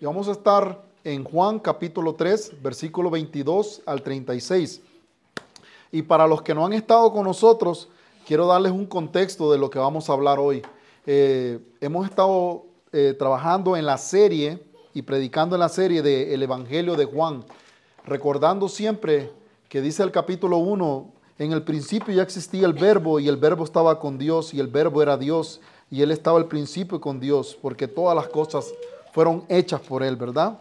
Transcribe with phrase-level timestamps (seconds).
[0.00, 4.80] Y vamos a estar en Juan capítulo 3, versículo 22 al 36.
[5.90, 7.88] Y para los que no han estado con nosotros,
[8.24, 10.62] quiero darles un contexto de lo que vamos a hablar hoy.
[11.04, 14.62] Eh, hemos estado eh, trabajando en la serie
[14.94, 17.44] y predicando en la serie del Evangelio de Juan,
[18.04, 19.32] recordando siempre
[19.68, 23.64] que dice el capítulo 1, en el principio ya existía el verbo y el verbo
[23.64, 25.60] estaba con Dios y el verbo era Dios
[25.90, 28.72] y él estaba al principio con Dios, porque todas las cosas
[29.12, 30.58] fueron hechas por Él, ¿verdad?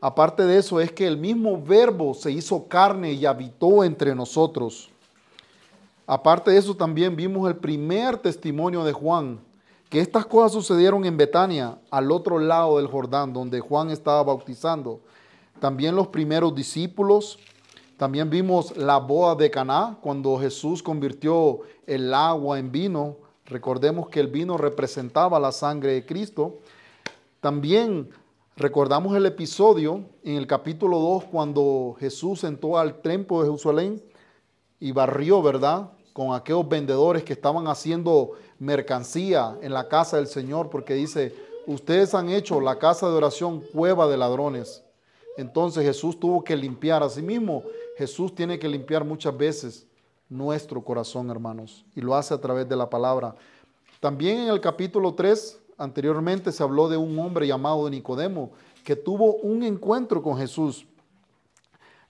[0.00, 4.90] Aparte de eso, es que el mismo verbo se hizo carne y habitó entre nosotros.
[6.06, 9.40] Aparte de eso, también vimos el primer testimonio de Juan,
[9.90, 15.00] que estas cosas sucedieron en Betania, al otro lado del Jordán, donde Juan estaba bautizando.
[15.60, 17.38] También los primeros discípulos.
[17.96, 23.16] También vimos la boda de Caná, cuando Jesús convirtió el agua en vino.
[23.46, 26.58] Recordemos que el vino representaba la sangre de Cristo.
[27.40, 28.10] También
[28.56, 34.02] recordamos el episodio en el capítulo 2 cuando Jesús entró al templo de Jerusalén
[34.80, 35.92] y barrió, ¿verdad?
[36.12, 41.32] Con aquellos vendedores que estaban haciendo mercancía en la casa del Señor, porque dice,
[41.68, 44.82] ustedes han hecho la casa de oración cueva de ladrones.
[45.36, 47.04] Entonces Jesús tuvo que limpiar.
[47.04, 47.62] a sí mismo.
[47.96, 49.86] Jesús tiene que limpiar muchas veces
[50.28, 53.36] nuestro corazón, hermanos, y lo hace a través de la palabra.
[54.00, 58.50] También en el capítulo 3 Anteriormente se habló de un hombre llamado Nicodemo
[58.84, 60.84] que tuvo un encuentro con Jesús.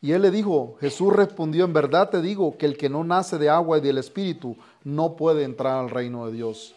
[0.00, 3.36] Y él le dijo, Jesús respondió, en verdad te digo que el que no nace
[3.36, 6.74] de agua y del Espíritu no puede entrar al reino de Dios.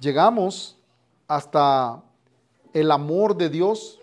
[0.00, 0.76] Llegamos
[1.26, 2.02] hasta
[2.72, 3.98] el amor de Dios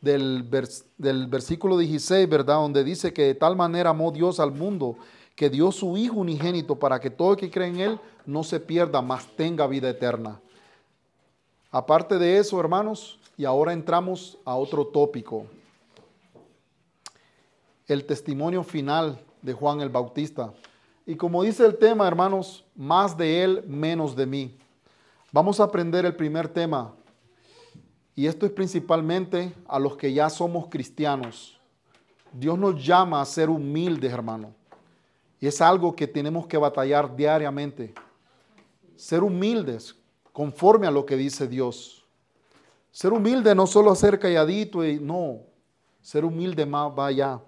[0.00, 0.50] del,
[0.98, 2.56] del versículo 16, ¿verdad?
[2.56, 4.96] Donde dice que de tal manera amó Dios al mundo
[5.36, 8.60] que dio su Hijo unigénito para que todo el que cree en Él no se
[8.60, 10.40] pierda, mas tenga vida eterna.
[11.74, 15.46] Aparte de eso, hermanos, y ahora entramos a otro tópico.
[17.86, 20.52] El testimonio final de Juan el Bautista.
[21.06, 24.54] Y como dice el tema, hermanos, más de él, menos de mí.
[25.32, 26.92] Vamos a aprender el primer tema.
[28.14, 31.58] Y esto es principalmente a los que ya somos cristianos.
[32.34, 34.52] Dios nos llama a ser humildes, hermano.
[35.40, 37.94] Y es algo que tenemos que batallar diariamente.
[38.94, 39.96] Ser humildes,
[40.32, 42.04] conforme a lo que dice Dios.
[42.90, 45.40] Ser humilde no solo ser calladito y no,
[46.00, 47.40] ser humilde más vaya.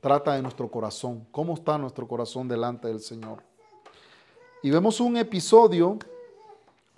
[0.00, 3.42] Trata de nuestro corazón, cómo está nuestro corazón delante del Señor.
[4.62, 5.98] Y vemos un episodio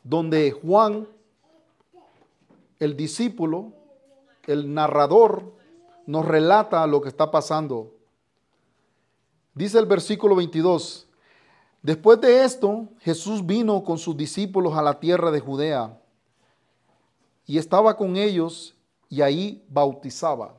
[0.02, 1.08] donde Juan,
[2.78, 3.72] el discípulo,
[4.46, 5.52] el narrador,
[6.06, 7.94] nos relata lo que está pasando.
[9.54, 11.03] Dice el versículo 22,
[11.84, 16.00] Después de esto, Jesús vino con sus discípulos a la tierra de Judea
[17.44, 18.74] y estaba con ellos
[19.10, 20.54] y ahí bautizaba.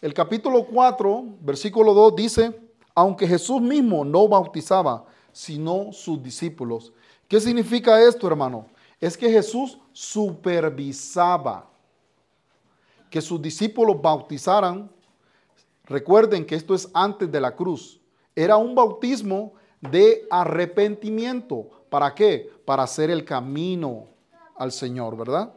[0.00, 2.60] El capítulo 4, versículo 2 dice,
[2.94, 6.92] aunque Jesús mismo no bautizaba, sino sus discípulos.
[7.26, 8.66] ¿Qué significa esto, hermano?
[9.00, 11.68] Es que Jesús supervisaba
[13.10, 14.88] que sus discípulos bautizaran.
[15.86, 18.00] Recuerden que esto es antes de la cruz.
[18.36, 21.68] Era un bautismo de arrepentimiento.
[21.88, 22.50] ¿Para qué?
[22.64, 24.06] Para hacer el camino
[24.56, 25.52] al Señor, ¿verdad?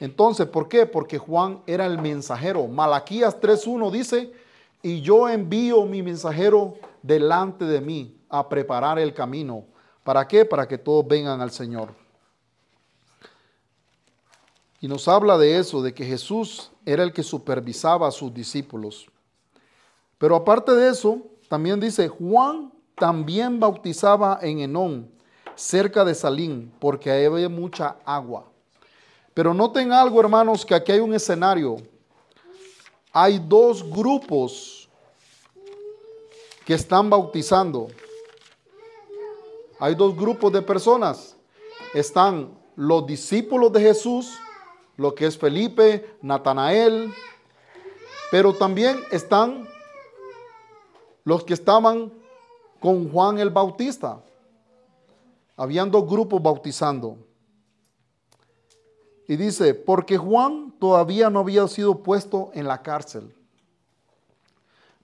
[0.00, 0.86] Entonces, ¿por qué?
[0.86, 2.66] Porque Juan era el mensajero.
[2.66, 4.32] Malaquías 3.1 dice,
[4.82, 9.64] y yo envío mi mensajero delante de mí a preparar el camino.
[10.02, 10.44] ¿Para qué?
[10.44, 11.94] Para que todos vengan al Señor.
[14.80, 19.06] Y nos habla de eso, de que Jesús era el que supervisaba a sus discípulos.
[20.18, 25.10] Pero aparte de eso, también dice, Juan también bautizaba en Enón,
[25.54, 28.46] cerca de Salín, porque ahí había mucha agua.
[29.34, 31.76] Pero noten algo, hermanos, que aquí hay un escenario.
[33.12, 34.88] Hay dos grupos
[36.64, 37.88] que están bautizando.
[39.78, 41.36] Hay dos grupos de personas.
[41.94, 44.38] Están los discípulos de Jesús,
[44.96, 47.12] lo que es Felipe, Natanael,
[48.30, 49.68] pero también están
[51.24, 52.12] los que estaban
[52.82, 54.20] con Juan el Bautista.
[55.56, 57.16] Habían dos grupos bautizando.
[59.28, 63.32] Y dice, porque Juan todavía no había sido puesto en la cárcel.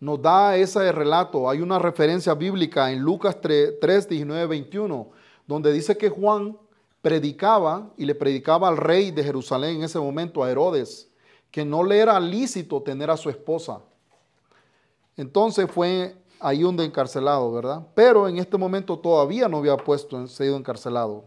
[0.00, 1.48] Nos da ese relato.
[1.48, 5.08] Hay una referencia bíblica en Lucas 3, 19, 21,
[5.46, 6.58] donde dice que Juan
[7.00, 11.08] predicaba y le predicaba al rey de Jerusalén en ese momento, a Herodes,
[11.52, 13.80] que no le era lícito tener a su esposa.
[15.16, 17.86] Entonces fue ahí donde encarcelado, ¿verdad?
[17.94, 21.24] Pero en este momento todavía no había puesto, sido encarcelado.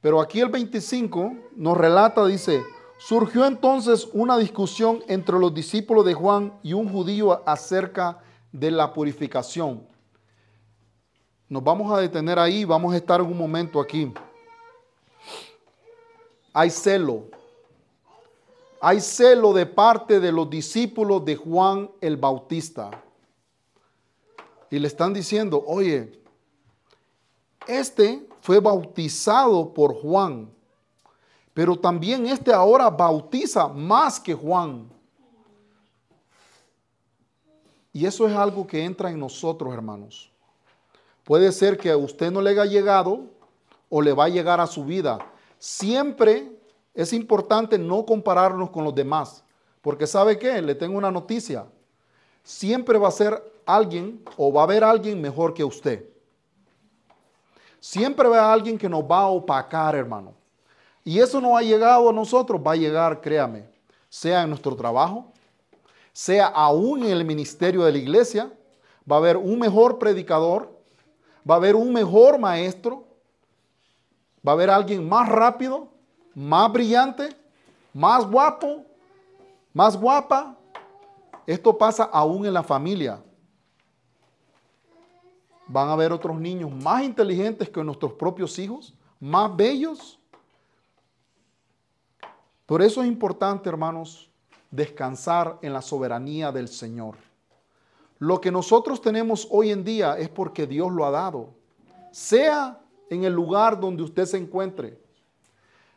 [0.00, 2.62] Pero aquí el 25 nos relata, dice,
[2.98, 8.18] surgió entonces una discusión entre los discípulos de Juan y un judío acerca
[8.50, 9.86] de la purificación.
[11.48, 14.12] Nos vamos a detener ahí, vamos a estar en un momento aquí.
[16.52, 17.24] Hay celo.
[18.80, 22.90] Hay celo de parte de los discípulos de Juan el Bautista.
[24.72, 26.18] Y le están diciendo, oye,
[27.66, 30.50] este fue bautizado por Juan,
[31.52, 34.90] pero también este ahora bautiza más que Juan.
[37.92, 40.32] Y eso es algo que entra en nosotros, hermanos.
[41.22, 43.26] Puede ser que a usted no le haya llegado
[43.90, 45.18] o le va a llegar a su vida.
[45.58, 46.50] Siempre
[46.94, 49.44] es importante no compararnos con los demás,
[49.82, 50.62] porque ¿sabe qué?
[50.62, 51.66] Le tengo una noticia.
[52.42, 56.08] Siempre va a ser alguien o va a haber alguien mejor que usted.
[57.80, 60.34] Siempre va a haber alguien que nos va a opacar, hermano.
[61.04, 63.64] Y eso no ha llegado a nosotros, va a llegar, créame,
[64.08, 65.32] sea en nuestro trabajo,
[66.12, 68.52] sea aún en el ministerio de la iglesia,
[69.10, 70.70] va a haber un mejor predicador,
[71.48, 73.04] va a haber un mejor maestro,
[74.46, 75.88] va a haber alguien más rápido,
[76.34, 77.30] más brillante,
[77.92, 78.84] más guapo,
[79.72, 80.56] más guapa.
[81.46, 83.22] Esto pasa aún en la familia.
[85.66, 90.18] Van a haber otros niños más inteligentes que nuestros propios hijos, más bellos.
[92.66, 94.30] Por eso es importante, hermanos,
[94.70, 97.16] descansar en la soberanía del Señor.
[98.18, 101.50] Lo que nosotros tenemos hoy en día es porque Dios lo ha dado.
[102.12, 102.80] Sea
[103.10, 104.98] en el lugar donde usted se encuentre.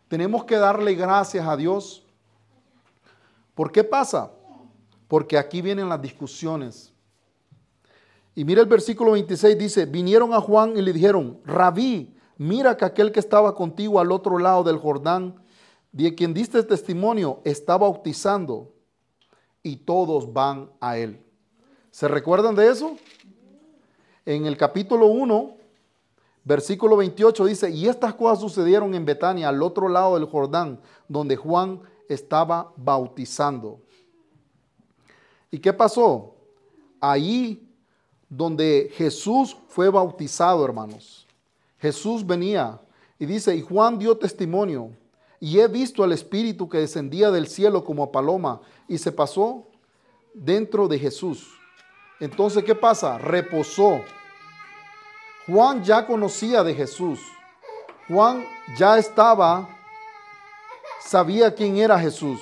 [0.08, 2.04] Tenemos que darle gracias a Dios.
[3.54, 4.32] ¿Por qué pasa?
[5.08, 6.94] Porque aquí vienen las discusiones.
[8.34, 12.86] Y mira el versículo 26 dice, vinieron a Juan y le dijeron, rabí, mira que
[12.86, 15.42] aquel que estaba contigo al otro lado del Jordán,
[15.94, 18.74] de quien diste testimonio, está bautizando
[19.64, 21.26] y todos van a él.
[21.92, 22.98] ¿Se recuerdan de eso?
[24.26, 25.56] En el capítulo 1,
[26.44, 31.38] versículo 28 dice, y estas cosas sucedieron en Betania, al otro lado del Jordán, donde
[31.38, 31.80] Juan
[32.10, 33.80] estaba bautizando.
[35.56, 36.36] ¿Y qué pasó?
[37.00, 37.66] Ahí
[38.28, 41.26] donde Jesús fue bautizado, hermanos.
[41.80, 42.82] Jesús venía
[43.18, 44.92] y dice, y Juan dio testimonio
[45.40, 48.60] y he visto al Espíritu que descendía del cielo como paloma
[48.90, 49.66] y se pasó
[50.34, 51.48] dentro de Jesús.
[52.20, 53.18] Entonces, ¿qué pasa?
[53.18, 54.02] Reposó.
[55.48, 57.22] Juan ya conocía de Jesús.
[58.10, 58.44] Juan
[58.78, 59.70] ya estaba,
[61.00, 62.42] sabía quién era Jesús.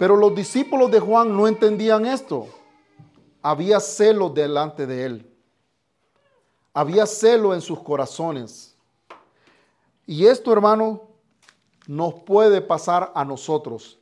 [0.00, 2.46] Pero los discípulos de Juan no entendían esto.
[3.42, 5.30] Había celo delante de él.
[6.72, 8.74] Había celo en sus corazones.
[10.06, 11.02] Y esto, hermano,
[11.86, 13.98] nos puede pasar a nosotros.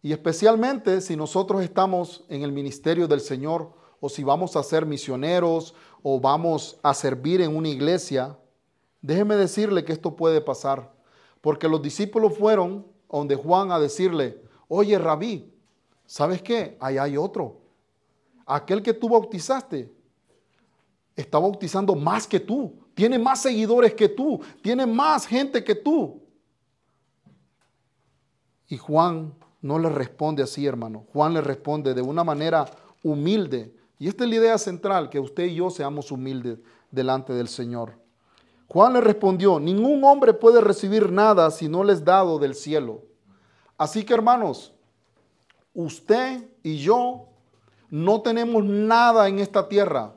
[0.00, 3.70] Y especialmente si nosotros estamos en el ministerio del Señor
[4.00, 8.38] o si vamos a ser misioneros o vamos a servir en una iglesia,
[9.02, 10.90] déjeme decirle que esto puede pasar.
[11.42, 14.40] Porque los discípulos fueron donde Juan a decirle,
[14.74, 15.52] oye rabí,
[16.06, 16.76] ¿sabes qué?
[16.80, 17.60] Ahí hay otro.
[18.46, 19.92] Aquel que tú bautizaste
[21.14, 26.22] está bautizando más que tú tiene más seguidores que tú, tiene más gente que tú.
[28.68, 31.06] Y Juan no le responde así, hermano.
[31.12, 32.66] Juan le responde de una manera
[33.02, 33.74] humilde.
[33.98, 36.58] Y esta es la idea central, que usted y yo seamos humildes
[36.90, 37.98] delante del Señor.
[38.68, 43.02] Juan le respondió, ningún hombre puede recibir nada si no les dado del cielo.
[43.82, 44.72] Así que hermanos,
[45.74, 47.26] usted y yo
[47.90, 50.14] no tenemos nada en esta tierra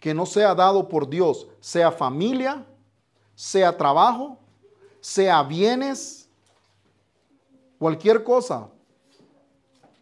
[0.00, 2.66] que no sea dado por Dios, sea familia,
[3.36, 4.40] sea trabajo,
[4.98, 6.28] sea bienes,
[7.78, 8.68] cualquier cosa.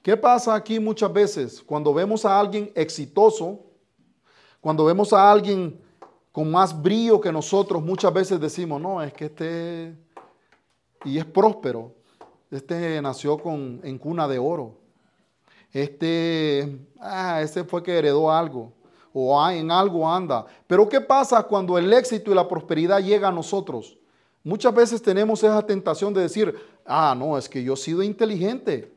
[0.02, 3.60] ¿Qué pasa aquí muchas veces cuando vemos a alguien exitoso,
[4.62, 5.78] cuando vemos a alguien
[6.32, 9.94] con más brillo que nosotros, muchas veces decimos, no, es que este,
[11.04, 12.02] y es próspero,
[12.58, 14.76] este nació con, en cuna de oro,
[15.72, 18.72] este, ah, ese fue que heredó algo
[19.12, 20.46] o en algo anda.
[20.66, 23.96] Pero ¿qué pasa cuando el éxito y la prosperidad llega a nosotros?
[24.42, 28.92] Muchas veces tenemos esa tentación de decir, ah, no, es que yo he sido inteligente,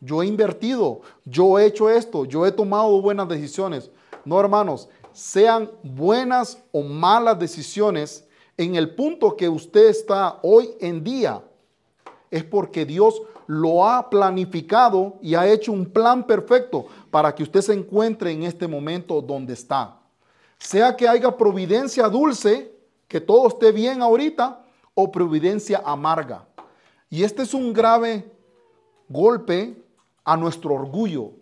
[0.00, 3.90] yo he invertido, yo he hecho esto, yo he tomado buenas decisiones.
[4.24, 11.04] No, hermanos, sean buenas o malas decisiones, en el punto que usted está hoy en
[11.04, 11.42] día,
[12.30, 17.62] es porque Dios lo ha planificado y ha hecho un plan perfecto para que usted
[17.62, 19.98] se encuentre en este momento donde está.
[20.58, 22.74] Sea que haya providencia dulce
[23.06, 24.62] que todo esté bien ahorita
[24.94, 26.46] o providencia amarga.
[27.08, 28.30] Y este es un grave
[29.08, 29.82] golpe
[30.24, 31.32] a nuestro orgullo.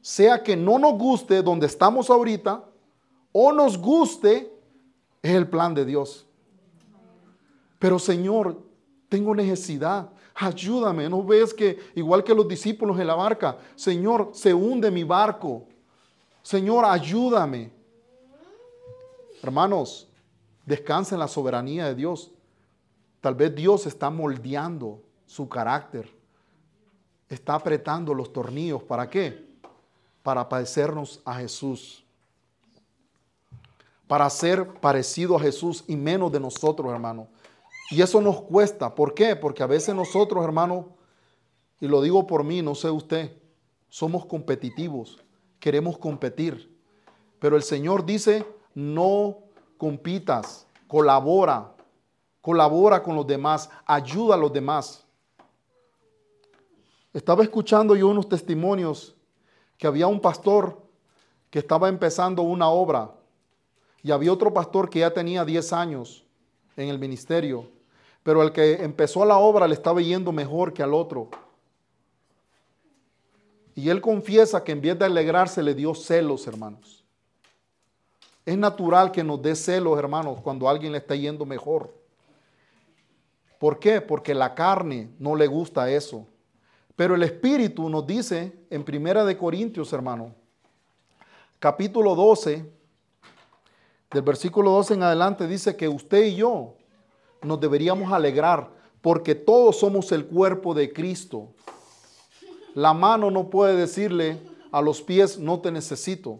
[0.00, 2.64] Sea que no nos guste donde estamos ahorita
[3.30, 4.52] o nos guste,
[5.22, 6.26] es el plan de Dios.
[7.78, 8.60] Pero Señor,
[9.12, 10.08] tengo necesidad.
[10.34, 11.06] Ayúdame.
[11.06, 15.66] ¿No ves que igual que los discípulos en la barca, Señor, se hunde mi barco?
[16.42, 17.70] Señor, ayúdame.
[19.42, 20.08] Hermanos,
[20.64, 22.30] descansa en la soberanía de Dios.
[23.20, 26.08] Tal vez Dios está moldeando su carácter.
[27.28, 28.82] Está apretando los tornillos.
[28.82, 29.46] ¿Para qué?
[30.22, 32.02] Para padecernos a Jesús.
[34.06, 37.28] Para ser parecido a Jesús y menos de nosotros, hermano.
[37.90, 38.94] Y eso nos cuesta.
[38.94, 39.36] ¿Por qué?
[39.36, 40.96] Porque a veces nosotros, hermano,
[41.80, 43.36] y lo digo por mí, no sé usted,
[43.88, 45.22] somos competitivos.
[45.58, 46.74] Queremos competir.
[47.38, 49.38] Pero el Señor dice, no
[49.76, 51.74] compitas, colabora,
[52.40, 55.04] colabora con los demás, ayuda a los demás.
[57.12, 59.14] Estaba escuchando yo unos testimonios
[59.76, 60.80] que había un pastor
[61.50, 63.12] que estaba empezando una obra
[64.02, 66.24] y había otro pastor que ya tenía 10 años
[66.76, 67.68] en el ministerio,
[68.22, 71.28] pero el que empezó la obra le estaba yendo mejor que al otro.
[73.74, 77.04] Y él confiesa que en vez de alegrarse le dio celos, hermanos.
[78.44, 81.94] Es natural que nos dé celos, hermanos, cuando alguien le está yendo mejor.
[83.58, 84.00] ¿Por qué?
[84.00, 86.26] Porque la carne no le gusta eso.
[86.96, 90.34] Pero el Espíritu nos dice en Primera de Corintios, hermano,
[91.58, 92.68] capítulo 12,
[94.12, 96.74] del versículo 12 en adelante, dice que usted y yo
[97.42, 101.48] nos deberíamos alegrar porque todos somos el cuerpo de Cristo.
[102.74, 104.38] La mano no puede decirle
[104.70, 106.38] a los pies, no te necesito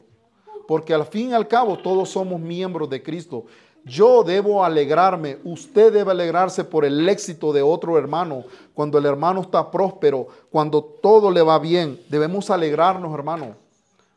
[0.66, 3.44] porque al fin y al cabo todos somos miembros de Cristo.
[3.84, 9.40] Yo debo alegrarme, usted debe alegrarse por el éxito de otro hermano, cuando el hermano
[9.40, 12.00] está próspero, cuando todo le va bien.
[12.08, 13.56] Debemos alegrarnos, hermano,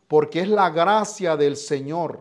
[0.08, 2.20] porque es la gracia del Señor.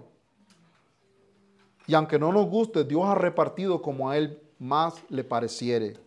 [1.86, 5.98] Y aunque no nos guste, Dios ha repartido como a Él más le pareciere.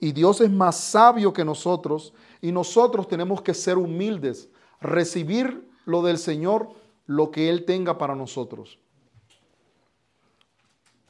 [0.00, 4.48] Y Dios es más sabio que nosotros y nosotros tenemos que ser humildes,
[4.80, 6.70] recibir lo del Señor
[7.06, 8.78] lo que Él tenga para nosotros.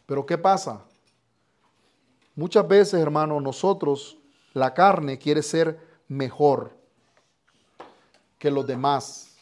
[0.07, 0.85] Pero ¿qué pasa?
[2.35, 4.17] Muchas veces, hermanos, nosotros,
[4.55, 6.71] la carne quiere ser mejor
[8.39, 9.37] que los demás,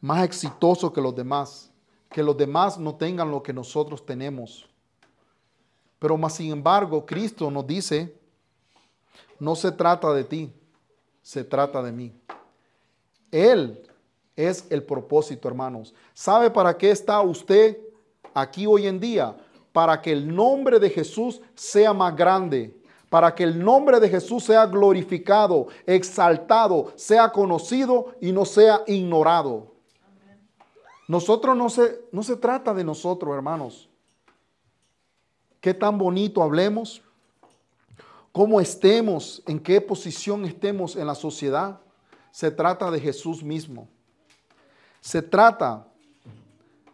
[0.00, 1.71] más exitoso que los demás,
[2.12, 4.68] que los demás no tengan lo que nosotros tenemos.
[5.98, 8.14] Pero más sin embargo, Cristo nos dice,
[9.38, 10.52] no se trata de ti,
[11.22, 12.12] se trata de mí.
[13.30, 13.88] Él
[14.36, 15.94] es el propósito, hermanos.
[16.12, 17.78] ¿Sabe para qué está usted
[18.34, 19.36] aquí hoy en día?
[19.72, 22.76] Para que el nombre de Jesús sea más grande,
[23.08, 29.71] para que el nombre de Jesús sea glorificado, exaltado, sea conocido y no sea ignorado.
[31.08, 33.88] Nosotros no se, no se trata de nosotros, hermanos.
[35.60, 37.02] Qué tan bonito hablemos,
[38.32, 41.80] cómo estemos, en qué posición estemos en la sociedad.
[42.30, 43.88] Se trata de Jesús mismo.
[45.00, 45.86] Se trata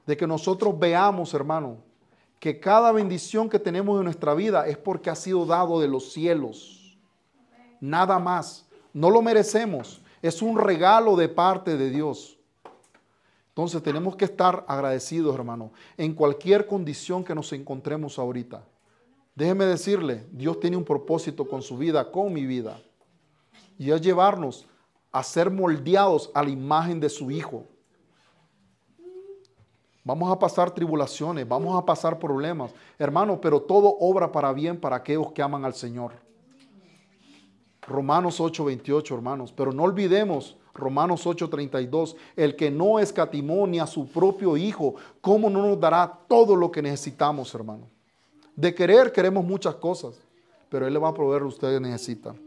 [0.06, 1.76] de que nosotros veamos, hermano,
[2.40, 6.12] que cada bendición que tenemos en nuestra vida es porque ha sido dado de los
[6.12, 6.96] cielos.
[7.80, 8.66] Nada más.
[8.92, 10.00] No lo merecemos.
[10.22, 12.37] Es un regalo de parte de Dios.
[13.58, 18.62] Entonces tenemos que estar agradecidos, hermano, en cualquier condición que nos encontremos ahorita.
[19.34, 22.80] Déjeme decirle, Dios tiene un propósito con su vida, con mi vida.
[23.76, 24.68] Y es llevarnos
[25.10, 27.64] a ser moldeados a la imagen de su Hijo.
[30.04, 32.72] Vamos a pasar tribulaciones, vamos a pasar problemas.
[32.96, 36.12] Hermano, pero todo obra para bien para aquellos que aman al Señor.
[37.82, 39.50] Romanos 8:28, hermanos.
[39.50, 45.50] Pero no olvidemos Romanos 8:32, el que no escatimó ni a su propio Hijo, ¿cómo
[45.50, 47.88] no nos dará todo lo que necesitamos, hermano?
[48.56, 50.14] De querer queremos muchas cosas,
[50.68, 52.40] pero Él le va a proveer lo que ustedes necesitan.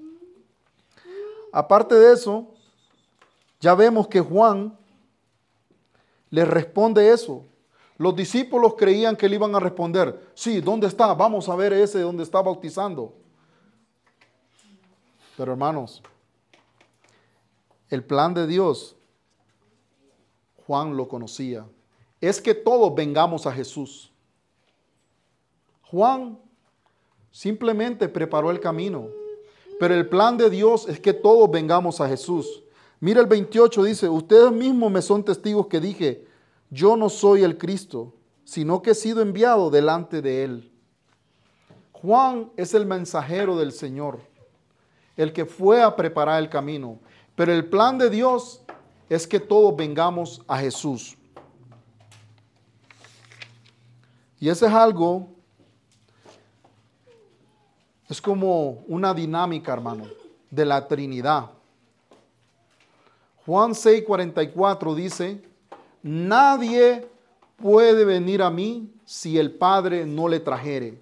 [1.51, 2.47] Aparte de eso,
[3.59, 4.77] ya vemos que Juan
[6.29, 7.45] le responde eso.
[7.97, 11.13] Los discípulos creían que le iban a responder, sí, ¿dónde está?
[11.13, 13.13] Vamos a ver ese donde está bautizando.
[15.37, 16.01] Pero hermanos,
[17.91, 18.95] el plan de Dios,
[20.65, 21.67] Juan lo conocía,
[22.21, 24.11] es que todos vengamos a Jesús.
[25.83, 26.39] Juan
[27.31, 29.09] simplemente preparó el camino,
[29.77, 32.63] pero el plan de Dios es que todos vengamos a Jesús.
[33.01, 36.25] Mira el 28 dice, ustedes mismos me son testigos que dije,
[36.69, 38.13] yo no soy el Cristo,
[38.45, 40.71] sino que he sido enviado delante de Él.
[41.91, 44.21] Juan es el mensajero del Señor,
[45.17, 46.99] el que fue a preparar el camino.
[47.41, 48.61] Pero el plan de Dios
[49.09, 51.17] es que todos vengamos a Jesús.
[54.39, 55.27] Y ese es algo,
[58.07, 60.05] es como una dinámica, hermano,
[60.51, 61.49] de la Trinidad.
[63.47, 65.41] Juan 6:44 dice,
[66.03, 67.07] nadie
[67.55, 71.01] puede venir a mí si el Padre no le trajere.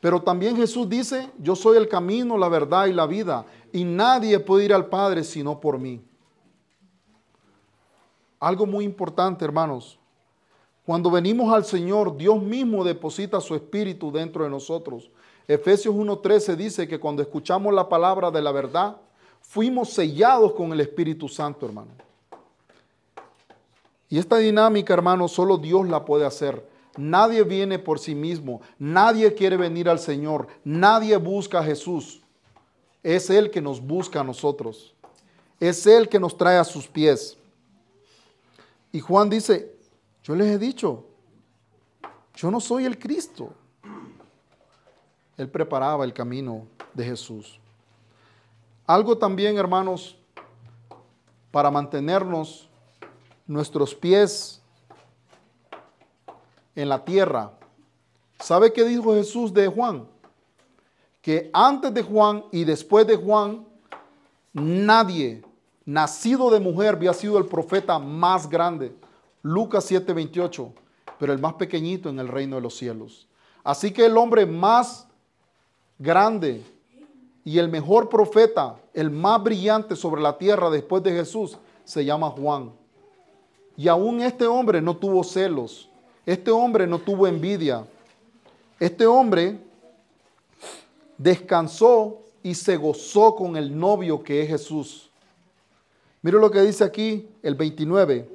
[0.00, 3.44] Pero también Jesús dice, yo soy el camino, la verdad y la vida,
[3.74, 6.00] y nadie puede ir al Padre sino por mí.
[8.38, 9.98] Algo muy importante, hermanos.
[10.86, 15.10] Cuando venimos al Señor, Dios mismo deposita su espíritu dentro de nosotros.
[15.48, 18.96] Efesios 1.13 dice que cuando escuchamos la palabra de la verdad,
[19.40, 21.90] fuimos sellados con el Espíritu Santo, hermano.
[24.08, 26.64] Y esta dinámica, hermano, solo Dios la puede hacer.
[26.96, 32.23] Nadie viene por sí mismo, nadie quiere venir al Señor, nadie busca a Jesús.
[33.04, 34.94] Es Él que nos busca a nosotros.
[35.60, 37.36] Es Él que nos trae a sus pies.
[38.90, 39.76] Y Juan dice,
[40.22, 41.04] yo les he dicho,
[42.34, 43.52] yo no soy el Cristo.
[45.36, 47.60] Él preparaba el camino de Jesús.
[48.86, 50.16] Algo también, hermanos,
[51.50, 52.68] para mantenernos
[53.46, 54.60] nuestros pies
[56.74, 57.52] en la tierra.
[58.40, 60.08] ¿Sabe qué dijo Jesús de Juan?
[61.24, 63.64] Que antes de Juan y después de Juan,
[64.52, 65.42] nadie
[65.86, 68.94] nacido de mujer había sido el profeta más grande.
[69.40, 70.70] Lucas 7:28,
[71.18, 73.26] pero el más pequeñito en el reino de los cielos.
[73.62, 75.06] Así que el hombre más
[75.98, 76.62] grande
[77.42, 82.28] y el mejor profeta, el más brillante sobre la tierra después de Jesús, se llama
[82.32, 82.70] Juan.
[83.78, 85.88] Y aún este hombre no tuvo celos,
[86.26, 87.86] este hombre no tuvo envidia,
[88.78, 89.58] este hombre
[91.18, 95.10] descansó y se gozó con el novio que es Jesús.
[96.22, 98.28] Mire lo que dice aquí el 29.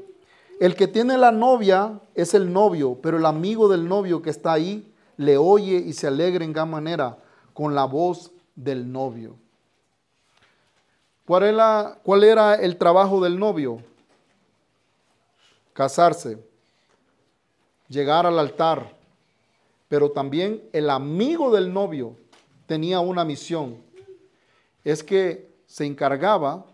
[0.60, 4.54] El que tiene la novia es el novio, pero el amigo del novio que está
[4.54, 7.18] ahí le oye y se alegra en gran manera
[7.54, 9.36] con la voz del novio.
[11.26, 13.82] ¿Cuál era, ¿Cuál era el trabajo del novio?
[15.74, 16.38] Casarse,
[17.88, 18.96] llegar al altar,
[19.88, 22.15] pero también el amigo del novio
[22.70, 23.78] tenía una misión,
[24.84, 26.68] es que se encargaba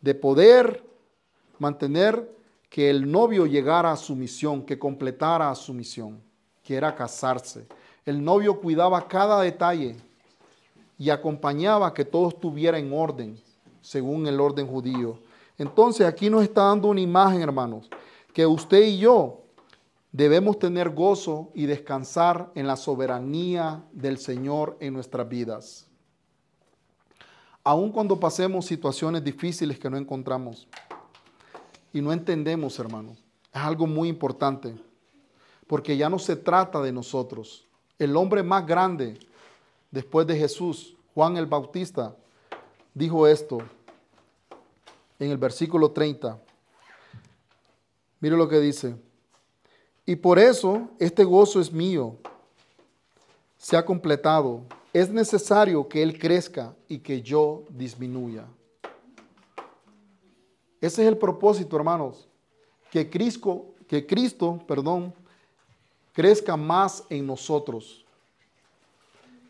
[0.00, 0.84] de poder
[1.58, 2.32] mantener
[2.70, 6.22] que el novio llegara a su misión, que completara su misión,
[6.62, 7.66] que era casarse.
[8.04, 9.96] El novio cuidaba cada detalle
[10.96, 13.36] y acompañaba que todo estuviera en orden,
[13.80, 15.18] según el orden judío.
[15.58, 17.90] Entonces aquí nos está dando una imagen, hermanos,
[18.32, 19.40] que usted y yo
[20.16, 25.86] debemos tener gozo y descansar en la soberanía del Señor en nuestras vidas.
[27.62, 30.66] Aun cuando pasemos situaciones difíciles que no encontramos
[31.92, 33.18] y no entendemos, hermanos.
[33.52, 34.74] Es algo muy importante,
[35.66, 37.66] porque ya no se trata de nosotros.
[37.98, 39.18] El hombre más grande
[39.90, 42.16] después de Jesús, Juan el Bautista,
[42.94, 43.58] dijo esto
[45.18, 46.40] en el versículo 30.
[48.20, 49.05] Mire lo que dice.
[50.06, 52.16] Y por eso este gozo es mío,
[53.58, 54.62] se ha completado.
[54.92, 58.46] Es necesario que Él crezca y que yo disminuya.
[60.80, 62.28] Ese es el propósito, hermanos,
[62.90, 64.62] que Cristo, que Cristo,
[66.12, 68.04] crezca más en nosotros.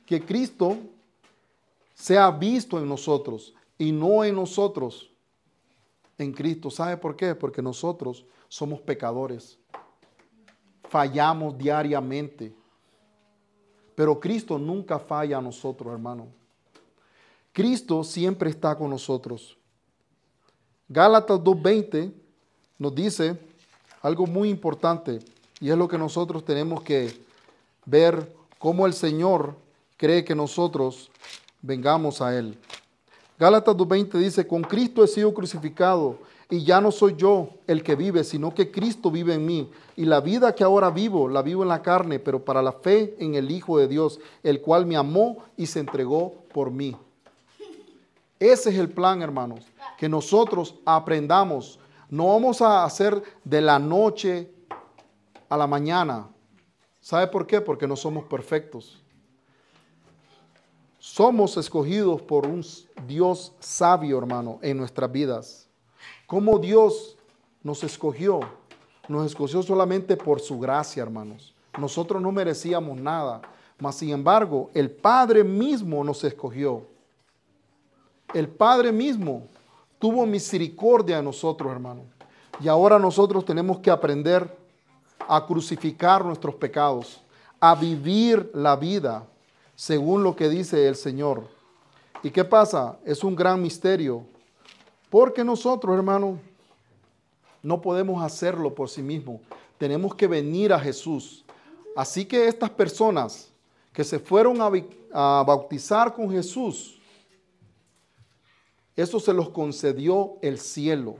[0.06, 0.78] Que Cristo
[1.94, 5.10] sea visto en nosotros y no en nosotros
[6.16, 6.70] en Cristo.
[6.70, 7.34] ¿Sabe por qué?
[7.34, 9.58] Porque nosotros somos pecadores.
[10.88, 12.54] Fallamos diariamente.
[13.94, 16.28] Pero Cristo nunca falla a nosotros, hermano.
[17.52, 19.56] Cristo siempre está con nosotros.
[20.88, 22.12] Gálatas 2.20
[22.78, 23.38] nos dice
[24.02, 25.18] algo muy importante
[25.60, 27.18] y es lo que nosotros tenemos que
[27.86, 29.56] ver cómo el Señor
[29.96, 31.10] cree que nosotros
[31.62, 32.58] vengamos a Él.
[33.38, 37.96] Gálatas 2.20 dice, con Cristo he sido crucificado y ya no soy yo el que
[37.96, 39.70] vive, sino que Cristo vive en mí.
[39.96, 43.16] Y la vida que ahora vivo, la vivo en la carne, pero para la fe
[43.18, 46.96] en el Hijo de Dios, el cual me amó y se entregó por mí.
[48.38, 49.64] Ese es el plan, hermanos
[49.96, 51.78] que nosotros aprendamos.
[52.08, 54.50] No vamos a hacer de la noche
[55.48, 56.28] a la mañana.
[57.00, 57.60] ¿Sabe por qué?
[57.60, 59.02] Porque no somos perfectos.
[60.98, 62.64] Somos escogidos por un
[63.06, 65.65] Dios sabio, hermano, en nuestras vidas.
[66.26, 67.16] ¿Cómo Dios
[67.62, 68.40] nos escogió?
[69.08, 71.54] Nos escogió solamente por su gracia, hermanos.
[71.78, 73.42] Nosotros no merecíamos nada,
[73.78, 76.82] mas sin embargo, el Padre mismo nos escogió.
[78.34, 79.46] El Padre mismo
[79.98, 82.04] tuvo misericordia de nosotros, hermanos.
[82.60, 84.56] Y ahora nosotros tenemos que aprender
[85.28, 87.20] a crucificar nuestros pecados,
[87.60, 89.26] a vivir la vida
[89.74, 91.44] según lo que dice el Señor.
[92.22, 92.98] ¿Y qué pasa?
[93.04, 94.24] Es un gran misterio.
[95.10, 96.38] Porque nosotros, hermanos,
[97.62, 99.40] no podemos hacerlo por sí mismos.
[99.78, 101.44] Tenemos que venir a Jesús.
[101.96, 103.50] Así que estas personas
[103.92, 104.70] que se fueron a,
[105.12, 106.98] a bautizar con Jesús,
[108.94, 111.16] eso se los concedió el cielo.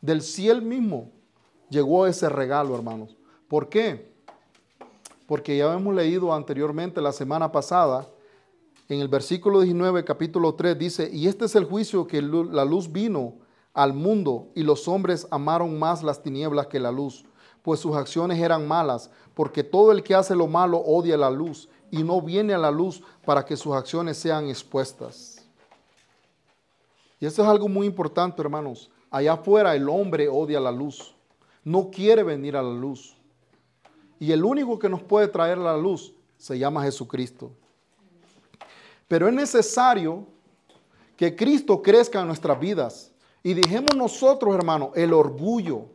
[0.00, 1.10] Del cielo mismo
[1.70, 3.16] llegó ese regalo, hermanos.
[3.48, 4.12] ¿Por qué?
[5.26, 8.06] Porque ya hemos leído anteriormente la semana pasada,
[8.88, 12.92] en el versículo 19, capítulo 3, dice, y este es el juicio que la luz
[12.92, 13.34] vino
[13.72, 17.24] al mundo y los hombres amaron más las tinieblas que la luz,
[17.62, 21.68] pues sus acciones eran malas, porque todo el que hace lo malo odia la luz
[21.90, 25.42] y no viene a la luz para que sus acciones sean expuestas.
[27.18, 28.90] Y eso es algo muy importante, hermanos.
[29.10, 31.14] Allá afuera el hombre odia la luz,
[31.62, 33.16] no quiere venir a la luz.
[34.20, 37.52] Y el único que nos puede traer la luz se llama Jesucristo.
[39.08, 40.26] Pero es necesario
[41.16, 43.12] que Cristo crezca en nuestras vidas.
[43.42, 45.86] Y dejemos nosotros, hermano, el orgullo.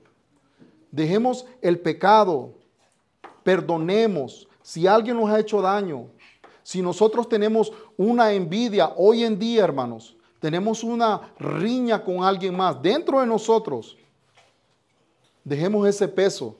[0.91, 2.53] Dejemos el pecado.
[3.43, 4.47] Perdonemos.
[4.61, 6.07] Si alguien nos ha hecho daño,
[6.61, 12.79] si nosotros tenemos una envidia hoy en día, hermanos, tenemos una riña con alguien más
[12.81, 13.97] dentro de nosotros,
[15.43, 16.55] dejemos ese peso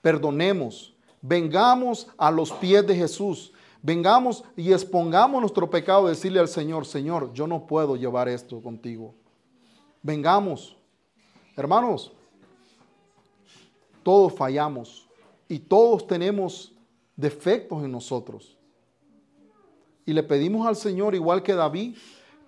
[0.00, 6.86] perdonemos, vengamos a los pies de Jesús, vengamos y expongamos nuestro pecado, decirle al Señor,
[6.86, 9.14] Señor, yo no puedo llevar esto contigo.
[10.02, 10.76] Vengamos,
[11.56, 12.12] hermanos,
[14.02, 15.08] todos fallamos
[15.48, 16.72] y todos tenemos
[17.16, 18.56] defectos en nosotros.
[20.06, 21.96] Y le pedimos al Señor, igual que David,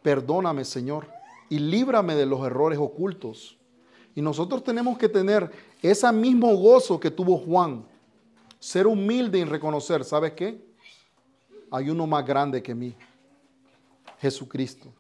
[0.03, 1.09] perdóname Señor
[1.51, 3.59] y líbrame de los errores ocultos.
[4.15, 5.51] Y nosotros tenemos que tener
[5.83, 7.85] ese mismo gozo que tuvo Juan.
[8.59, 10.70] Ser humilde y reconocer, ¿sabes qué?
[11.71, 12.95] Hay uno más grande que mí,
[14.19, 14.93] Jesucristo.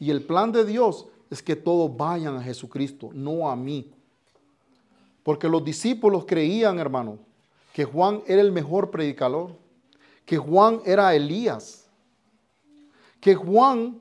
[0.00, 3.92] Y el plan de Dios es que todos vayan a Jesucristo, no a mí.
[5.22, 7.18] Porque los discípulos creían, hermano,
[7.72, 9.52] que Juan era el mejor predicador,
[10.24, 11.88] que Juan era Elías,
[13.20, 13.98] que Juan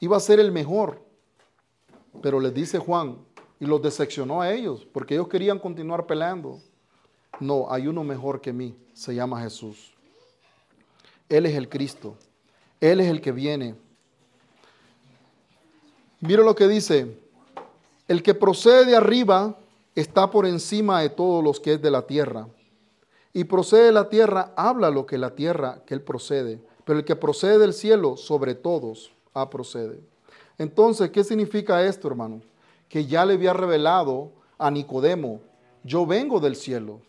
[0.00, 1.00] iba a ser el mejor.
[2.22, 3.18] Pero les dice Juan,
[3.58, 6.60] y los decepcionó a ellos, porque ellos querían continuar peleando.
[7.40, 9.95] No, hay uno mejor que mí, se llama Jesús.
[11.28, 12.16] Él es el Cristo,
[12.80, 13.74] Él es el que viene.
[16.20, 17.18] Mira lo que dice,
[18.08, 19.56] el que procede de arriba
[19.94, 22.48] está por encima de todos los que es de la tierra.
[23.32, 26.60] Y procede de la tierra, habla lo que la tierra que él procede.
[26.84, 30.00] Pero el que procede del cielo, sobre todos, ha procede.
[30.56, 32.40] Entonces, ¿qué significa esto, hermano?
[32.88, 35.40] que ya le había revelado a Nicodemo,
[35.82, 37.00] yo vengo del cielo,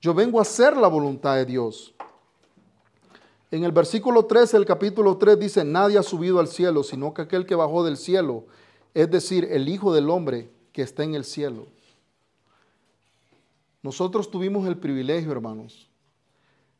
[0.00, 1.94] yo vengo a hacer la voluntad de Dios.
[3.50, 7.22] En el versículo 13 del capítulo 3 dice, nadie ha subido al cielo, sino que
[7.22, 8.44] aquel que bajó del cielo,
[8.94, 11.66] es decir, el Hijo del Hombre que está en el cielo.
[13.82, 15.88] Nosotros tuvimos el privilegio, hermanos,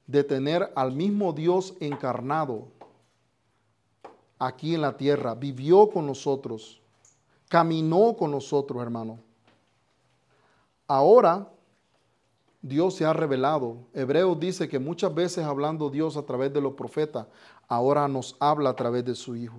[0.07, 2.69] de tener al mismo Dios encarnado
[4.39, 6.81] aquí en la tierra, vivió con nosotros
[7.49, 9.19] caminó con nosotros, hermano.
[10.87, 11.51] Ahora
[12.61, 13.77] Dios se ha revelado.
[13.95, 17.27] Hebreos dice que muchas veces hablando Dios a través de los profetas,
[17.69, 19.59] ahora nos habla a través de su Hijo.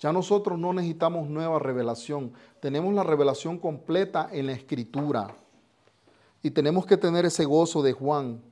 [0.00, 2.32] Ya nosotros no necesitamos nueva revelación.
[2.60, 5.34] Tenemos la revelación completa en la Escritura.
[6.42, 8.42] Y tenemos que tener ese gozo de Juan,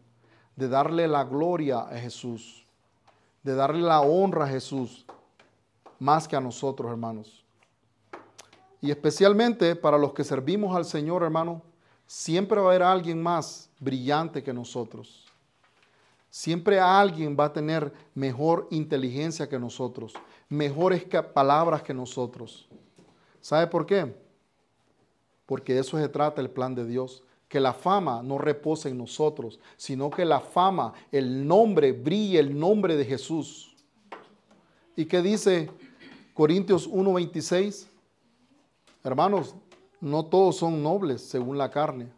[0.56, 2.66] de darle la gloria a Jesús,
[3.42, 5.04] de darle la honra a Jesús,
[5.98, 7.44] más que a nosotros, hermanos.
[8.80, 11.62] Y especialmente para los que servimos al Señor, hermano,
[12.12, 15.24] siempre va a haber alguien más brillante que nosotros.
[16.28, 20.12] Siempre alguien va a tener mejor inteligencia que nosotros,
[20.50, 22.68] mejores palabras que nosotros.
[23.40, 24.14] ¿Sabe por qué?
[25.46, 27.22] Porque eso se trata el plan de Dios.
[27.48, 32.58] Que la fama no repose en nosotros, sino que la fama, el nombre, brille el
[32.58, 33.74] nombre de Jesús.
[34.94, 35.70] ¿Y qué dice
[36.34, 37.86] Corintios 1.26?
[39.02, 39.54] Hermanos,
[40.02, 42.08] no todos son nobles según la carne,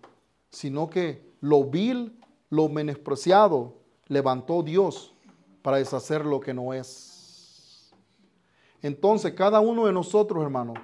[0.50, 2.18] sino que lo vil,
[2.48, 3.74] lo menospreciado,
[4.08, 5.12] levantó Dios
[5.60, 7.92] para deshacer lo que no es.
[8.80, 10.78] Entonces, cada uno de nosotros, hermanos,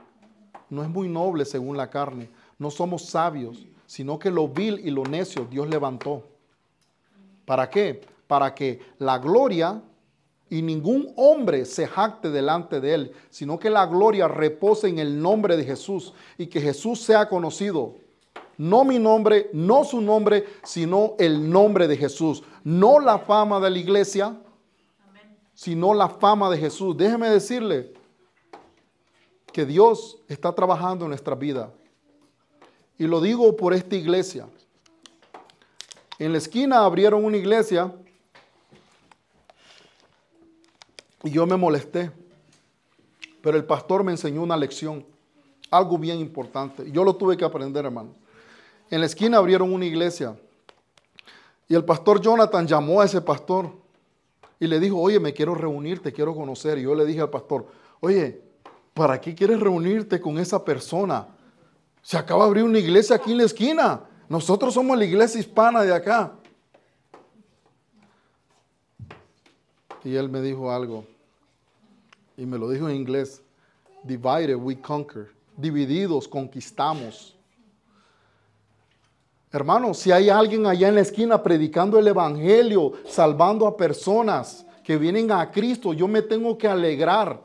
[0.68, 2.28] no es muy noble según la carne.
[2.58, 6.22] no somos sabios, sino que lo vil y lo necio Dios levantó.
[7.46, 8.02] ¿Para qué?
[8.26, 9.82] Para que la gloria
[10.50, 15.22] y ningún hombre se jacte delante de él, sino que la gloria repose en el
[15.22, 17.94] nombre de Jesús y que Jesús sea conocido.
[18.58, 22.42] No mi nombre, no su nombre, sino el nombre de Jesús.
[22.64, 24.36] No la fama de la iglesia,
[25.54, 26.96] sino la fama de Jesús.
[26.96, 27.92] Déjeme decirle
[29.52, 31.72] que Dios está trabajando en nuestra vida.
[32.98, 34.48] Y lo digo por esta iglesia.
[36.18, 37.94] En la esquina abrieron una iglesia
[41.24, 42.10] y yo me molesté.
[43.42, 45.04] Pero el pastor me enseñó una lección,
[45.70, 46.90] algo bien importante.
[46.90, 48.10] Yo lo tuve que aprender, hermano.
[48.90, 50.36] En la esquina abrieron una iglesia
[51.68, 53.70] y el pastor Jonathan llamó a ese pastor
[54.58, 56.78] y le dijo, oye, me quiero reunir, te quiero conocer.
[56.78, 57.66] Y yo le dije al pastor,
[58.00, 58.42] oye,
[58.92, 61.28] ¿para qué quieres reunirte con esa persona?
[62.02, 64.00] Se acaba de abrir una iglesia aquí en la esquina.
[64.28, 66.32] Nosotros somos la iglesia hispana de acá.
[70.04, 71.04] Y él me dijo algo.
[72.36, 73.42] Y me lo dijo en inglés.
[74.02, 75.28] Divided we conquer.
[75.56, 77.36] Divididos conquistamos.
[79.52, 84.96] Hermano, si hay alguien allá en la esquina predicando el Evangelio, salvando a personas que
[84.96, 87.40] vienen a Cristo, yo me tengo que alegrar.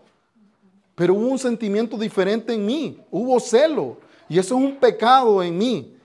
[0.94, 3.98] Pero hubo un sentimiento diferente en mí, hubo celo.
[4.30, 5.96] Y eso es un pecado en mí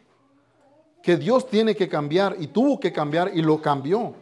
[1.03, 4.15] que Dios tiene que cambiar y tuvo que cambiar y lo cambió.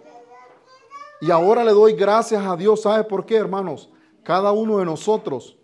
[1.20, 2.82] Y ahora le doy gracias a Dios.
[2.82, 3.88] ¿Sabe por qué, hermanos?
[4.22, 5.56] Cada uno de nosotros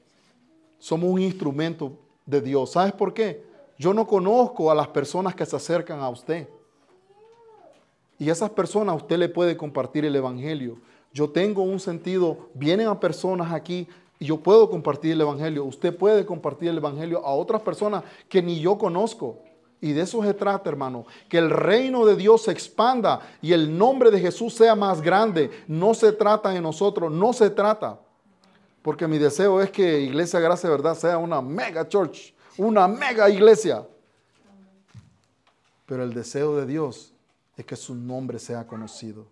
[0.79, 1.93] somos un instrumento
[2.27, 2.73] de Dios.
[2.73, 3.45] ¿Sabes por qué?
[3.79, 6.49] Yo no conozco a las personas que se acercan a usted.
[8.19, 10.79] Y a esas personas usted le puede compartir el Evangelio.
[11.13, 13.89] Yo tengo un sentido, vienen a personas aquí
[14.19, 15.65] y yo puedo compartir el Evangelio.
[15.65, 19.39] Usted puede compartir el Evangelio a otras personas que ni yo conozco.
[19.81, 21.05] Y de eso se trata, hermano.
[21.29, 25.51] Que el reino de Dios se expanda y el nombre de Jesús sea más grande.
[25.69, 28.01] No se trata de nosotros, no se trata.
[28.83, 33.29] Porque mi deseo es que Iglesia Gracia de Verdad sea una mega church, una mega
[33.31, 33.87] iglesia.
[35.87, 37.15] Pero el deseo de Dios
[37.57, 39.27] es que su nombre sea conocido.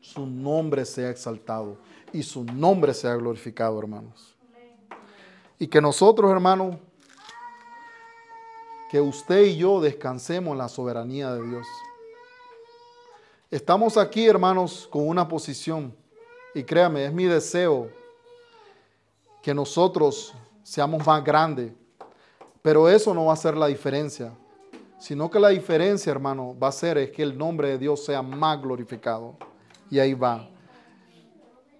[0.00, 1.78] Su nombre sea exaltado
[2.12, 4.36] y su nombre sea glorificado, hermanos.
[5.58, 6.76] Y que nosotros, hermanos,
[8.90, 11.66] que usted y yo descansemos en la soberanía de Dios.
[13.50, 15.94] Estamos aquí, hermanos, con una posición.
[16.54, 17.90] Y créame, es mi deseo
[19.42, 21.72] que nosotros seamos más grandes.
[22.62, 24.32] Pero eso no va a ser la diferencia.
[24.98, 28.22] Sino que la diferencia, hermano, va a ser es que el nombre de Dios sea
[28.22, 29.36] más glorificado.
[29.90, 30.48] Y ahí va.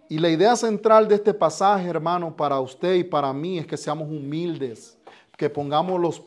[0.08, 3.76] Y la idea central de este pasaje, hermano, para usted y para mí es que
[3.76, 4.96] seamos humildes,
[5.36, 6.22] que pongamos los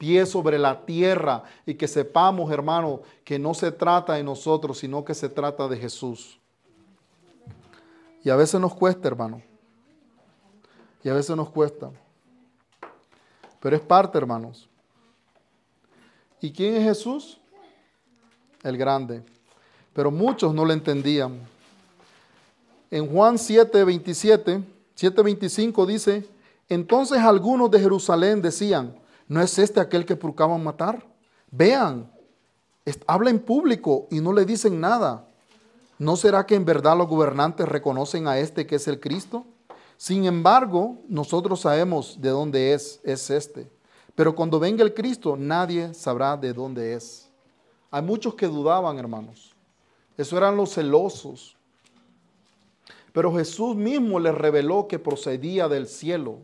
[0.00, 5.04] pie sobre la tierra y que sepamos, hermano, que no se trata de nosotros, sino
[5.04, 6.38] que se trata de Jesús.
[8.24, 9.42] Y a veces nos cuesta, hermano.
[11.04, 11.90] Y a veces nos cuesta.
[13.60, 14.70] Pero es parte, hermanos.
[16.40, 17.38] ¿Y quién es Jesús?
[18.62, 19.22] El grande.
[19.92, 21.38] Pero muchos no lo entendían.
[22.90, 24.62] En Juan 7, 27,
[24.94, 26.26] 7, 25 dice,
[26.70, 28.98] entonces algunos de Jerusalén decían,
[29.30, 31.06] ¿No es este aquel que procuraban matar?
[31.52, 32.10] Vean,
[33.06, 35.24] habla en público y no le dicen nada.
[36.00, 39.44] ¿No será que en verdad los gobernantes reconocen a este que es el Cristo?
[39.96, 43.70] Sin embargo, nosotros sabemos de dónde es, es este.
[44.16, 47.28] Pero cuando venga el Cristo, nadie sabrá de dónde es.
[47.92, 49.52] Hay muchos que dudaban, hermanos.
[50.18, 51.56] Eso eran los celosos.
[53.12, 56.38] Pero Jesús mismo les reveló que procedía del cielo.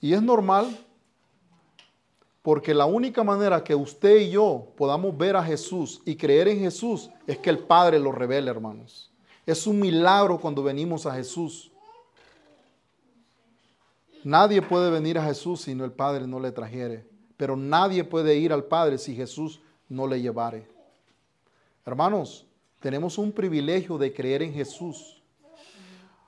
[0.00, 0.76] Y es normal
[2.42, 6.60] porque la única manera que usted y yo podamos ver a Jesús y creer en
[6.60, 9.10] Jesús es que el Padre lo revele, hermanos.
[9.44, 11.70] Es un milagro cuando venimos a Jesús.
[14.24, 17.06] Nadie puede venir a Jesús si no el Padre no le trajere.
[17.36, 20.66] Pero nadie puede ir al Padre si Jesús no le llevare.
[21.84, 22.46] Hermanos,
[22.80, 25.17] tenemos un privilegio de creer en Jesús.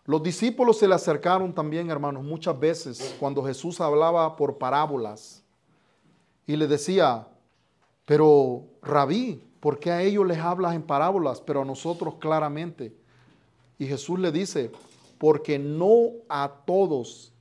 [0.07, 5.43] Los discípulos se le acercaron también, hermanos, muchas veces cuando Jesús hablaba por parábolas
[6.47, 7.29] y le decía,
[8.07, 12.93] pero rabí, ¿por qué a ellos les hablas en parábolas, pero a nosotros claramente?
[13.79, 14.73] Y Jesús le dice,
[15.19, 17.33] porque no a todos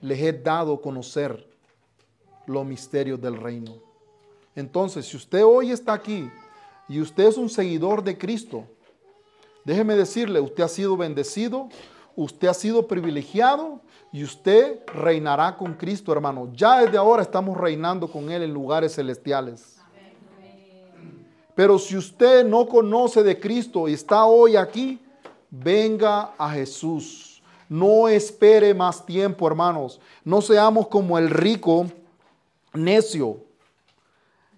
[0.00, 1.46] les he dado conocer
[2.46, 3.74] los misterios del reino.
[4.54, 6.30] Entonces, si usted hoy está aquí
[6.88, 8.64] y usted es un seguidor de Cristo,
[9.64, 11.68] déjeme decirle, usted ha sido bendecido,
[12.16, 16.50] usted ha sido privilegiado y usted reinará con Cristo, hermano.
[16.54, 19.76] Ya desde ahora estamos reinando con Él en lugares celestiales.
[21.54, 24.98] Pero si usted no conoce de Cristo y está hoy aquí,
[25.50, 27.42] venga a Jesús.
[27.68, 30.00] No espere más tiempo, hermanos.
[30.24, 31.86] No seamos como el rico
[32.74, 33.38] necio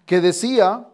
[0.05, 0.88] que decía,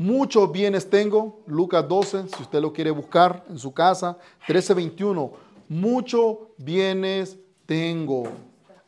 [0.00, 5.30] muchos bienes tengo, Lucas 12, si usted lo quiere buscar en su casa, 13:21,
[5.68, 7.36] muchos bienes
[7.66, 8.22] tengo.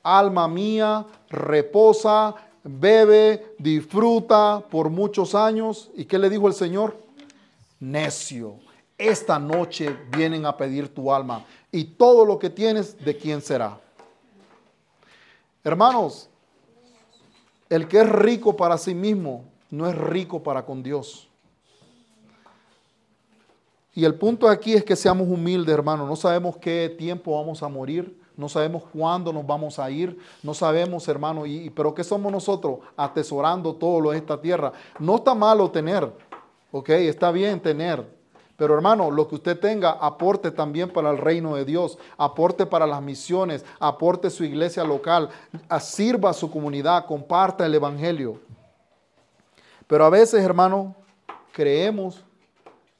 [0.02, 5.90] Alma mía, reposa, bebe, disfruta por muchos años.
[5.94, 6.96] ¿Y qué le dijo el Señor?
[7.78, 8.54] Necio,
[8.96, 13.78] esta noche vienen a pedir tu alma y todo lo que tienes, ¿de quién será?
[15.62, 16.30] Hermanos,
[17.68, 21.26] el que es rico para sí mismo no es rico para con Dios.
[23.94, 26.06] Y el punto aquí es que seamos humildes, hermanos.
[26.06, 30.52] No sabemos qué tiempo vamos a morir, no sabemos cuándo nos vamos a ir, no
[30.52, 32.80] sabemos, hermano, y, pero ¿qué somos nosotros?
[32.96, 34.72] Atesorando todo lo de esta tierra.
[34.98, 36.10] No está malo tener,
[36.70, 36.90] ¿ok?
[36.90, 38.06] Está bien tener,
[38.58, 42.86] pero hermano, lo que usted tenga, aporte también para el reino de Dios, aporte para
[42.86, 45.30] las misiones, aporte su iglesia local,
[45.80, 48.51] sirva a su comunidad, comparta el Evangelio.
[49.92, 50.96] Pero a veces, hermano,
[51.52, 52.24] creemos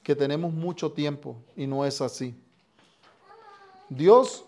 [0.03, 2.35] que tenemos mucho tiempo y no es así.
[3.89, 4.45] Dios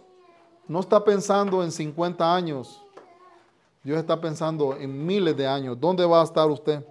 [0.68, 2.84] no está pensando en 50 años,
[3.84, 5.76] Dios está pensando en miles de años.
[5.80, 6.86] ¿Dónde va a estar usted?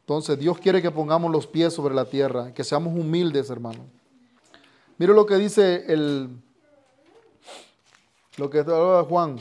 [0.00, 3.84] Entonces Dios quiere que pongamos los pies sobre la tierra, que seamos humildes, hermano.
[4.96, 6.30] Mire lo que dice el,
[8.38, 9.36] lo que habla Juan,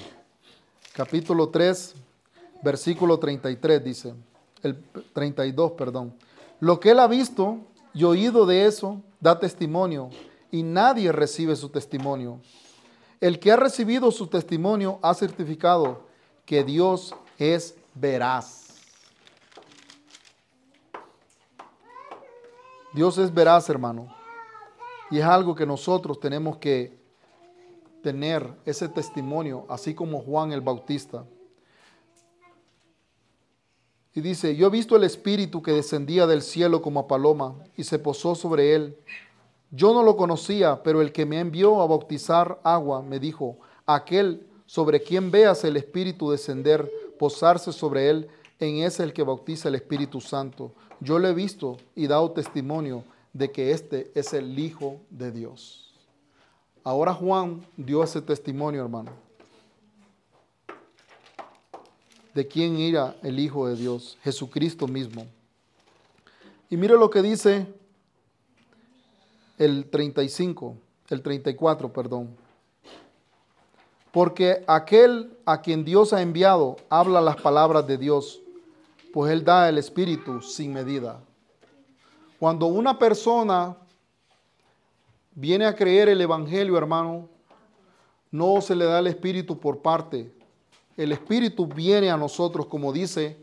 [0.94, 1.96] capítulo 3,
[2.66, 4.16] versículo 33, dice,
[4.64, 6.16] el 32, perdón.
[6.60, 7.60] Lo que él ha visto
[7.94, 10.10] y oído de eso da testimonio,
[10.52, 12.42] y nadie recibe su testimonio.
[13.22, 16.04] El que ha recibido su testimonio ha certificado
[16.46, 18.74] que Dios es veraz.
[22.94, 24.14] Dios es veraz, hermano.
[25.12, 26.98] Y es algo que nosotros tenemos que
[28.02, 31.26] tener ese testimonio, así como Juan el Bautista.
[34.16, 38.00] Y dice, yo he visto el Espíritu que descendía del cielo como paloma y se
[38.00, 38.98] posó sobre él.
[39.72, 44.48] Yo no lo conocía, pero el que me envió a bautizar agua me dijo, aquel
[44.66, 48.30] sobre quien veas el Espíritu descender, posarse sobre él,
[48.62, 50.72] en ese el que bautiza el Espíritu Santo.
[51.02, 55.94] Yo lo he visto y dado testimonio de que este es el Hijo de Dios.
[56.86, 59.25] Ahora Juan dio ese testimonio, hermano.
[62.36, 64.20] ¿De quién era el Hijo de Dios?
[64.24, 65.26] Jesucristo mismo.
[66.70, 67.66] Y mire lo que dice
[69.58, 70.76] el 35,
[71.10, 72.30] el 34, perdón.
[74.12, 78.42] Porque aquel a quien Dios ha enviado habla las palabras de Dios
[79.16, 81.22] pues Él da el Espíritu sin medida.
[82.38, 83.78] Cuando una persona
[85.34, 87.30] viene a creer el Evangelio, hermano,
[88.30, 90.35] no se le da el Espíritu por parte.
[90.98, 93.38] El Espíritu viene a nosotros, como dice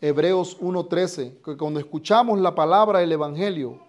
[0.00, 3.80] Hebreos 1.13, que cuando escuchamos la palabra del Evangelio,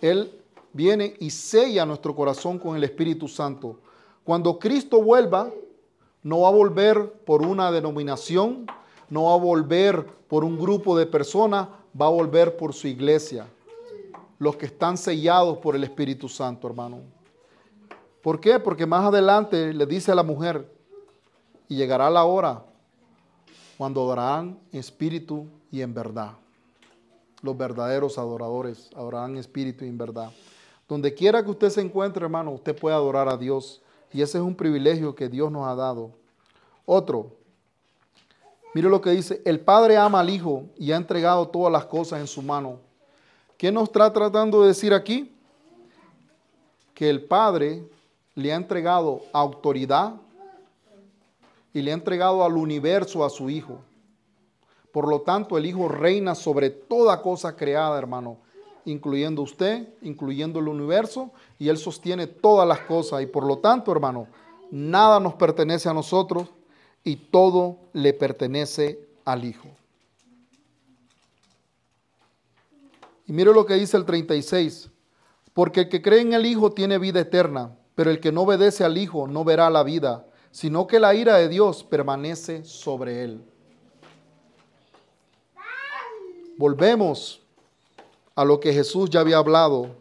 [0.00, 0.32] Él
[0.72, 3.78] viene y sella nuestro corazón con el Espíritu Santo.
[4.24, 5.50] Cuando Cristo vuelva,
[6.22, 8.66] no va a volver por una denominación,
[9.10, 11.68] no va a volver por un grupo de personas,
[12.00, 13.46] va a volver por su iglesia.
[14.38, 17.00] Los que están sellados por el Espíritu Santo, hermano.
[18.22, 18.58] ¿Por qué?
[18.58, 20.77] Porque más adelante le dice a la mujer,
[21.68, 22.62] y llegará la hora
[23.76, 26.32] cuando adorarán en espíritu y en verdad.
[27.42, 30.32] Los verdaderos adoradores adorarán en espíritu y en verdad.
[30.88, 33.82] Donde quiera que usted se encuentre, hermano, usted puede adorar a Dios.
[34.12, 36.10] Y ese es un privilegio que Dios nos ha dado.
[36.86, 37.38] Otro,
[38.74, 42.20] Mire lo que dice, el Padre ama al Hijo y ha entregado todas las cosas
[42.20, 42.78] en su mano.
[43.56, 45.34] ¿Qué nos está tratando de decir aquí?
[46.94, 47.82] Que el Padre
[48.34, 50.14] le ha entregado autoridad
[51.72, 53.80] y le ha entregado al universo a su Hijo.
[54.92, 58.38] Por lo tanto, el Hijo reina sobre toda cosa creada, hermano,
[58.84, 63.22] incluyendo usted, incluyendo el universo, y Él sostiene todas las cosas.
[63.22, 64.26] Y por lo tanto, hermano,
[64.70, 66.48] nada nos pertenece a nosotros,
[67.04, 69.68] y todo le pertenece al Hijo.
[73.26, 74.90] Y mire lo que dice el 36,
[75.52, 78.84] porque el que cree en el Hijo tiene vida eterna, pero el que no obedece
[78.84, 83.44] al Hijo no verá la vida, sino que la ira de Dios permanece sobre él.
[86.56, 87.40] Volvemos
[88.34, 89.96] a lo que Jesús ya había hablado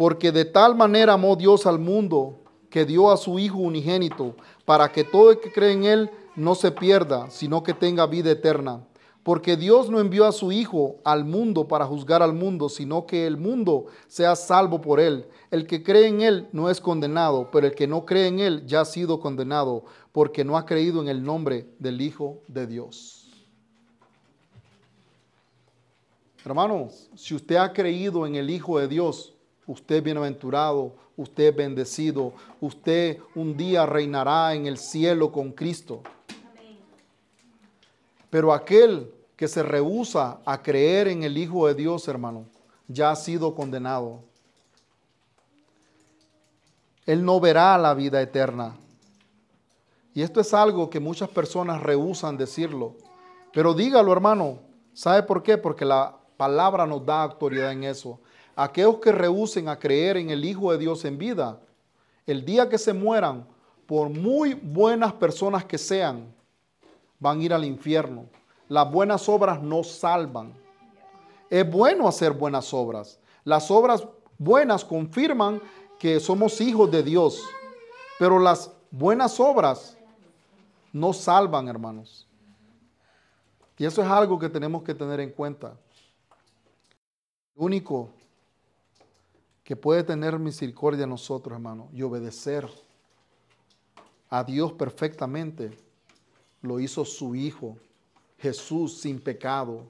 [0.00, 2.40] Porque de tal manera amó Dios al mundo
[2.70, 6.54] que dio a su Hijo unigénito, para que todo el que cree en Él no
[6.54, 8.80] se pierda, sino que tenga vida eterna.
[9.22, 13.26] Porque Dios no envió a su Hijo al mundo para juzgar al mundo, sino que
[13.26, 15.26] el mundo sea salvo por Él.
[15.50, 18.66] El que cree en Él no es condenado, pero el que no cree en Él
[18.66, 23.30] ya ha sido condenado, porque no ha creído en el nombre del Hijo de Dios.
[26.42, 29.34] Hermanos, si usted ha creído en el Hijo de Dios,
[29.66, 36.02] usted es bienaventurado, usted es bendecido, usted un día reinará en el cielo con Cristo.
[38.30, 42.46] Pero aquel que se rehúsa a creer en el Hijo de Dios, hermano,
[42.86, 44.20] ya ha sido condenado.
[47.06, 48.76] Él no verá la vida eterna.
[50.14, 52.96] Y esto es algo que muchas personas rehusan decirlo.
[53.52, 54.58] Pero dígalo, hermano.
[54.92, 55.56] ¿Sabe por qué?
[55.56, 58.20] Porque la palabra nos da autoridad en eso.
[58.54, 61.60] Aquellos que rehúsen a creer en el Hijo de Dios en vida,
[62.26, 63.46] el día que se mueran,
[63.86, 66.32] por muy buenas personas que sean,
[67.20, 68.26] van a ir al infierno.
[68.68, 70.52] Las buenas obras no salvan.
[71.48, 73.20] Es bueno hacer buenas obras.
[73.44, 74.04] Las obras
[74.38, 75.62] buenas confirman
[75.98, 77.44] que somos hijos de Dios.
[78.18, 79.96] Pero las buenas obras
[80.92, 82.26] no salvan, hermanos.
[83.78, 85.76] Y eso es algo que tenemos que tener en cuenta
[87.60, 88.10] único
[89.62, 92.68] que puede tener misericordia a nosotros, hermano, y obedecer
[94.30, 95.70] a Dios perfectamente,
[96.62, 97.76] lo hizo su Hijo,
[98.38, 99.82] Jesús sin pecado.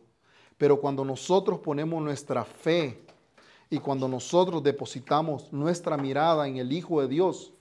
[0.59, 3.01] Pero cuando nosotros ponemos nuestra fe
[3.71, 7.53] y cuando nosotros depositamos nuestra mirada en el Hijo de Dios,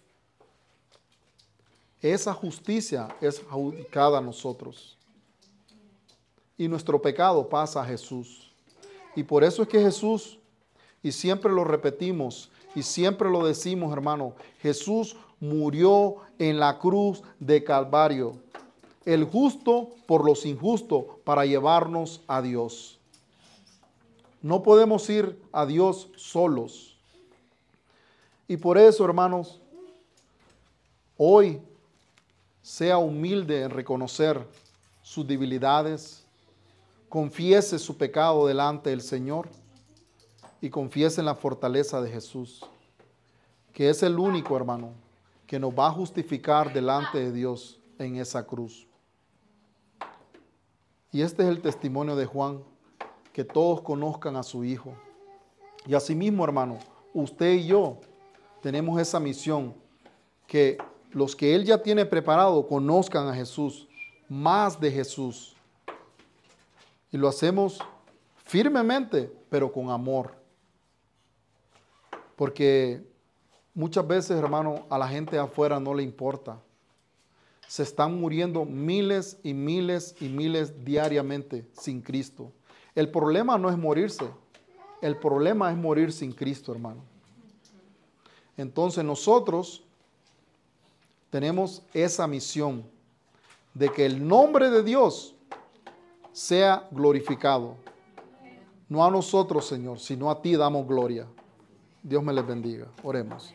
[2.01, 4.97] esa justicia es adjudicada a nosotros.
[6.57, 8.51] Y nuestro pecado pasa a Jesús.
[9.15, 10.39] Y por eso es que Jesús,
[11.03, 17.63] y siempre lo repetimos, y siempre lo decimos, hermano, Jesús murió en la cruz de
[17.63, 18.37] Calvario,
[19.05, 22.99] el justo por los injustos, para llevarnos a Dios.
[24.41, 26.97] No podemos ir a Dios solos.
[28.47, 29.59] Y por eso, hermanos,
[31.17, 31.61] hoy
[32.61, 34.45] sea humilde en reconocer
[35.01, 36.23] sus debilidades,
[37.09, 39.49] confiese su pecado delante del Señor
[40.61, 42.65] y confiese en la fortaleza de Jesús,
[43.73, 44.91] que es el único hermano
[45.47, 48.88] que nos va a justificar delante de Dios en esa cruz.
[51.11, 52.63] Y este es el testimonio de Juan,
[53.33, 54.93] que todos conozcan a su Hijo.
[55.85, 56.77] Y asimismo, hermano,
[57.13, 57.97] usted y yo
[58.61, 59.73] tenemos esa misión,
[60.45, 60.77] que
[61.11, 63.87] los que Él ya tiene preparado conozcan a Jesús,
[64.27, 65.55] más de Jesús
[67.11, 67.79] y lo hacemos
[68.45, 70.33] firmemente, pero con amor.
[72.35, 73.03] Porque
[73.73, 76.59] muchas veces, hermano, a la gente afuera no le importa.
[77.69, 82.51] Se están muriendo miles y miles y miles diariamente sin Cristo.
[82.95, 84.25] El problema no es morirse,
[85.03, 87.03] el problema es morir sin Cristo, hermano.
[88.57, 89.83] Entonces nosotros
[91.29, 92.83] tenemos esa misión
[93.75, 95.35] de que el nombre de Dios
[96.31, 97.75] sea glorificado.
[98.87, 101.27] No a nosotros, Señor, sino a ti damos gloria.
[102.01, 102.87] Dios me les bendiga.
[103.03, 103.53] Oremos.